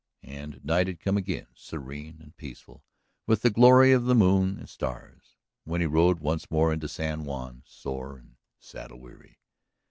And 0.23 0.65
night 0.65 0.87
had 0.87 0.99
come 0.99 1.15
again, 1.15 1.45
serene 1.53 2.21
and 2.23 2.35
peaceful 2.35 2.83
with 3.27 3.43
the 3.43 3.51
glory 3.51 3.91
of 3.91 4.05
the 4.05 4.15
moon 4.15 4.57
and 4.57 4.67
stars, 4.67 5.35
when 5.63 5.79
he 5.79 5.85
rode 5.85 6.17
once 6.21 6.49
more 6.49 6.73
into 6.73 6.87
San 6.87 7.23
Juan, 7.23 7.61
sore 7.67 8.17
and 8.17 8.37
saddle 8.57 8.97
weary. 8.99 9.37